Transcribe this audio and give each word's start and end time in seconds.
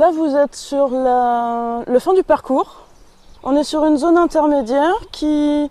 là, 0.00 0.10
vous 0.10 0.34
êtes 0.34 0.56
sur 0.56 0.88
le 0.88 1.98
fin 1.98 2.14
du 2.14 2.22
parcours. 2.22 2.86
On 3.42 3.54
est 3.54 3.64
sur 3.64 3.84
une 3.84 3.98
zone 3.98 4.16
intermédiaire 4.16 4.94
qui 5.12 5.70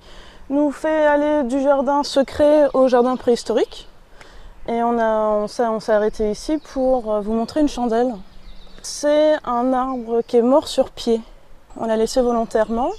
nous 0.52 0.72
fait 0.72 1.06
aller 1.08 1.44
du 1.44 1.60
jardin 1.62 2.04
secret 2.04 2.68
au 2.76 2.88
jardin 2.88 3.16
préhistorique. 3.16 3.88
Et 4.68 4.84
on, 4.84 5.00
on 5.00 5.48
s'est, 5.48 5.92
arrêté 5.92 6.30
ici 6.30 6.60
pour 6.74 7.12
euh, 7.12 7.22
vous 7.22 7.34
montrer 7.34 7.62
une 7.62 7.68
chandelle. 7.68 8.14
C'est 8.84 9.34
un 9.46 9.74
arbre 9.74 10.22
qui 10.28 10.38
est 10.38 10.44
mort 10.44 10.68
sur 10.68 10.92
pied. 10.92 11.22
On 11.76 11.86
l'a 11.86 11.98
laissé 11.98 12.22
volontairement. 12.22 12.92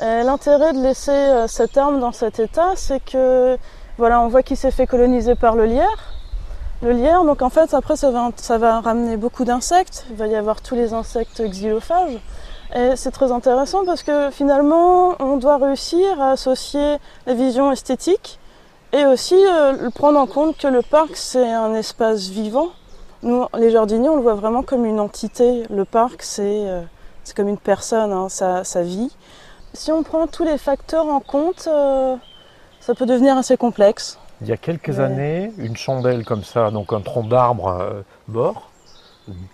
L'intérêt 0.00 0.74
de 0.74 0.80
laisser 0.80 1.10
euh, 1.10 1.46
cet 1.46 1.78
arbre 1.78 1.98
dans 1.98 2.12
cet 2.12 2.40
état, 2.40 2.72
c'est 2.76 3.00
que 3.00 3.56
voilà, 3.96 4.20
on 4.20 4.28
voit 4.28 4.42
qu'il 4.42 4.58
s'est 4.58 4.70
fait 4.70 4.86
coloniser 4.86 5.34
par 5.34 5.56
le 5.56 5.64
lierre. 5.64 6.12
Le 6.80 6.92
lierre, 6.92 7.24
donc 7.24 7.42
en 7.42 7.50
fait, 7.50 7.74
après, 7.74 7.96
ça 7.96 8.12
va, 8.12 8.30
ça 8.36 8.56
va 8.56 8.80
ramener 8.80 9.16
beaucoup 9.16 9.44
d'insectes. 9.44 10.06
Il 10.10 10.16
va 10.16 10.28
y 10.28 10.36
avoir 10.36 10.62
tous 10.62 10.76
les 10.76 10.92
insectes 10.94 11.42
xylophages. 11.42 12.18
Et 12.74 12.94
c'est 12.94 13.10
très 13.10 13.32
intéressant 13.32 13.84
parce 13.84 14.04
que 14.04 14.30
finalement, 14.30 15.16
on 15.18 15.38
doit 15.38 15.56
réussir 15.56 16.20
à 16.20 16.32
associer 16.32 16.98
la 17.26 17.34
vision 17.34 17.72
esthétique 17.72 18.38
et 18.92 19.04
aussi 19.06 19.34
euh, 19.34 19.90
prendre 19.90 20.20
en 20.20 20.26
compte 20.26 20.56
que 20.56 20.68
le 20.68 20.82
parc, 20.82 21.16
c'est 21.16 21.50
un 21.50 21.74
espace 21.74 22.28
vivant. 22.28 22.68
Nous, 23.22 23.44
les 23.56 23.70
jardiniers, 23.70 24.10
on 24.10 24.16
le 24.16 24.22
voit 24.22 24.34
vraiment 24.34 24.62
comme 24.62 24.84
une 24.84 25.00
entité. 25.00 25.64
Le 25.70 25.84
parc, 25.84 26.22
c'est 26.22 26.68
euh, 26.68 26.82
comme 27.34 27.48
une 27.48 27.58
personne, 27.58 28.12
hein, 28.12 28.28
ça, 28.28 28.62
ça 28.62 28.82
vit. 28.82 29.10
Si 29.74 29.90
on 29.90 30.04
prend 30.04 30.28
tous 30.28 30.44
les 30.44 30.58
facteurs 30.58 31.06
en 31.06 31.20
compte, 31.20 31.66
euh, 31.66 32.14
ça 32.80 32.94
peut 32.94 33.06
devenir 33.06 33.36
assez 33.36 33.56
complexe. 33.56 34.18
Il 34.40 34.48
y 34.48 34.52
a 34.52 34.56
quelques 34.56 34.88
Ouais. 34.98 35.00
années, 35.00 35.52
une 35.58 35.76
chandelle 35.76 36.24
comme 36.24 36.44
ça, 36.44 36.70
donc 36.70 36.92
un 36.92 37.00
tronc 37.00 37.24
d'arbre 37.24 37.68
euh, 37.68 38.02
mort, 38.28 38.70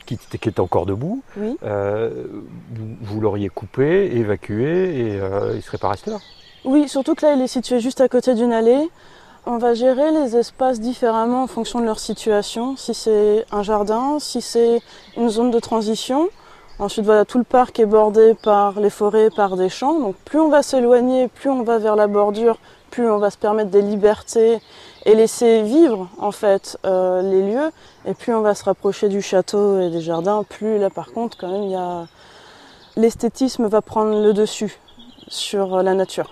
qui, 0.06 0.14
était- 0.14 0.38
qui 0.38 0.60
encore 0.60 0.86
debout, 0.86 1.22
Oui. 1.36 1.56
euh, 1.64 2.26
vous, 2.74 2.96
vous 3.00 3.20
l'auriez 3.20 3.48
coupé, 3.48 4.16
évacué 4.16 5.00
et 5.14 5.20
euh, 5.20 5.48
il 5.52 5.56
ne 5.56 5.60
serait 5.62 5.78
pas 5.78 5.88
resté 5.88 6.10
là. 6.10 6.18
Oui, 6.64 6.88
surtout 6.88 7.14
que 7.14 7.26
là, 7.26 7.34
il 7.34 7.42
est 7.42 7.46
situé 7.48 7.80
juste 7.80 8.00
à 8.00 8.08
côté 8.08 8.34
d'une 8.34 8.52
allée. 8.52 8.88
On 9.46 9.58
va 9.58 9.74
gérer 9.74 10.10
les 10.12 10.36
espaces 10.36 10.80
différemment 10.80 11.42
en 11.42 11.46
fonction 11.46 11.80
de 11.80 11.84
leur 11.84 11.98
situation. 11.98 12.76
Si 12.76 12.94
c'est 12.94 13.44
un 13.52 13.62
jardin, 13.62 14.18
si 14.18 14.40
c'est 14.40 14.80
une 15.16 15.28
zone 15.28 15.50
de 15.50 15.58
transition. 15.58 16.28
Ensuite, 16.78 17.04
voilà, 17.04 17.24
tout 17.24 17.38
le 17.38 17.44
parc 17.44 17.78
est 17.78 17.86
bordé 17.86 18.34
par 18.34 18.80
les 18.80 18.90
forêts, 18.90 19.30
par 19.30 19.56
des 19.56 19.68
champs. 19.68 19.98
Donc, 20.00 20.16
plus 20.24 20.40
on 20.40 20.48
va 20.48 20.62
s'éloigner, 20.62 21.28
plus 21.28 21.48
on 21.48 21.62
va 21.62 21.78
vers 21.78 21.94
la 21.94 22.08
bordure, 22.08 22.58
plus 22.90 23.08
on 23.08 23.18
va 23.18 23.30
se 23.30 23.38
permettre 23.38 23.70
des 23.70 23.82
libertés 23.82 24.60
et 25.04 25.14
laisser 25.14 25.62
vivre, 25.62 26.08
en 26.18 26.32
fait, 26.32 26.76
euh, 26.84 27.22
les 27.22 27.52
lieux. 27.52 27.70
Et 28.06 28.14
plus 28.14 28.34
on 28.34 28.40
va 28.40 28.54
se 28.54 28.64
rapprocher 28.64 29.08
du 29.08 29.22
château 29.22 29.80
et 29.80 29.90
des 29.90 30.00
jardins, 30.00 30.42
plus 30.42 30.78
là, 30.78 30.90
par 30.90 31.12
contre, 31.12 31.38
quand 31.38 31.48
même, 31.48 31.62
il 31.62 31.70
y 31.70 31.76
a 31.76 32.06
l'esthétisme 32.96 33.66
va 33.66 33.82
prendre 33.82 34.20
le 34.20 34.32
dessus 34.32 34.78
sur 35.28 35.82
la 35.82 35.94
nature. 35.94 36.30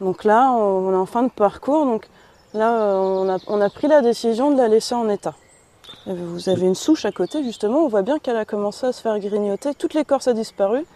Donc 0.00 0.24
là, 0.24 0.50
on 0.52 0.92
est 0.92 0.96
en 0.96 1.06
fin 1.06 1.22
de 1.22 1.30
parcours. 1.30 1.84
Donc 1.84 2.08
là, 2.54 2.80
euh, 2.80 2.96
on 2.96 3.28
a, 3.28 3.38
on 3.48 3.60
a 3.60 3.70
pris 3.70 3.88
la 3.88 4.02
décision 4.02 4.50
de 4.50 4.56
la 4.56 4.68
laisser 4.68 4.94
en 4.94 5.08
état. 5.08 5.34
Vous 6.08 6.48
avez 6.48 6.66
une 6.66 6.74
souche 6.74 7.04
à 7.04 7.12
côté, 7.12 7.44
justement. 7.44 7.80
On 7.80 7.88
voit 7.88 8.02
bien 8.02 8.18
qu'elle 8.18 8.38
a 8.38 8.46
commencé 8.46 8.86
à 8.86 8.92
se 8.92 9.02
faire 9.02 9.18
grignoter. 9.18 9.74
Toute 9.74 9.92
l'écorce 9.92 10.26
a 10.26 10.32
disparu, 10.32 10.86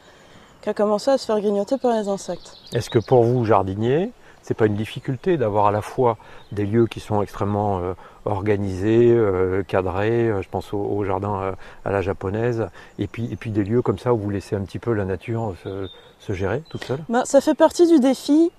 qu'elle 0.63 0.71
a 0.71 0.75
commencé 0.75 1.11
à 1.11 1.19
se 1.19 1.27
faire 1.27 1.39
grignoter 1.39 1.77
par 1.77 1.93
les 1.93 2.09
insectes. 2.09 2.57
Est-ce 2.73 2.89
que 2.89 2.99
pour 2.99 3.23
vous, 3.23 3.45
jardinier, 3.45 4.11
c'est 4.41 4.55
pas 4.55 4.67
une 4.67 4.75
difficulté 4.75 5.37
d'avoir 5.37 5.67
à 5.67 5.71
la 5.71 5.83
fois 5.83 6.17
des 6.51 6.65
lieux 6.65 6.87
qui 6.87 7.01
sont 7.01 7.21
extrêmement 7.21 7.81
euh, 7.81 7.93
organisés, 8.25 9.11
euh, 9.11 9.63
cadrés, 9.63 10.31
euh, 10.31 10.41
je 10.43 10.49
pense 10.49 10.73
au, 10.73 10.79
au 10.79 11.05
jardin 11.05 11.55
à 11.85 11.93
la 11.93 12.01
japonaise, 12.01 12.69
et 12.99 13.07
puis, 13.07 13.31
et 13.31 13.37
puis 13.37 13.51
des 13.51 13.65
lieux 13.65 13.83
comme 13.83 13.99
ça 13.99 14.15
où 14.15 14.19
vous 14.19 14.31
laissez 14.31 14.57
un 14.57 14.63
petit 14.63 14.79
peu 14.79 14.95
la 14.95 15.05
nature 15.05 15.55
se, 15.63 15.89
se 16.21 16.33
gérer 16.33 16.63
toute 16.71 16.85
seule? 16.85 17.01
Bah, 17.09 17.23
ça 17.25 17.41
fait 17.41 17.55
partie 17.55 17.87
du 17.87 18.01
défi, 18.01 18.51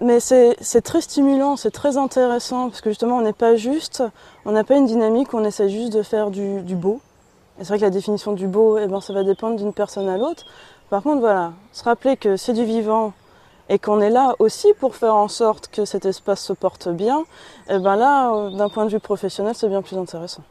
mais 0.00 0.20
c'est 0.20 0.82
très 0.82 1.00
stimulant, 1.00 1.56
c'est 1.56 1.70
très 1.70 1.96
intéressant, 1.96 2.68
parce 2.68 2.80
que 2.80 2.90
justement, 2.90 3.16
on 3.18 3.22
n'est 3.22 3.32
pas 3.32 3.56
juste, 3.56 4.02
on 4.44 4.52
n'a 4.52 4.64
pas 4.64 4.76
une 4.76 4.86
dynamique, 4.86 5.32
on 5.32 5.44
essaie 5.44 5.68
juste 5.70 5.92
de 5.92 6.02
faire 6.02 6.30
du, 6.30 6.60
beau. 6.74 7.00
Et 7.58 7.64
c'est 7.64 7.68
vrai 7.68 7.78
que 7.78 7.84
la 7.84 7.90
définition 7.90 8.32
du 8.32 8.46
beau, 8.46 8.76
eh 8.76 8.86
ben, 8.86 9.00
ça 9.00 9.14
va 9.14 9.24
dépendre 9.24 9.56
d'une 9.56 9.72
personne 9.72 10.08
à 10.08 10.18
l'autre. 10.18 10.44
Par 10.90 11.02
contre, 11.02 11.20
voilà, 11.20 11.52
se 11.72 11.82
rappeler 11.84 12.16
que 12.16 12.36
c'est 12.36 12.52
du 12.52 12.64
vivant 12.64 13.14
et 13.68 13.78
qu'on 13.78 14.00
est 14.00 14.10
là 14.10 14.34
aussi 14.38 14.68
pour 14.78 14.94
faire 14.94 15.14
en 15.14 15.28
sorte 15.28 15.68
que 15.68 15.84
cet 15.84 16.04
espace 16.04 16.42
se 16.42 16.52
porte 16.52 16.88
bien, 16.88 17.24
et 17.68 17.78
ben 17.78 17.96
là, 17.96 18.32
euh, 18.32 18.50
d'un 18.50 18.68
point 18.68 18.84
de 18.84 18.90
vue 18.90 19.00
professionnel, 19.00 19.54
c'est 19.56 19.68
bien 19.68 19.82
plus 19.82 19.96
intéressant. 19.96 20.42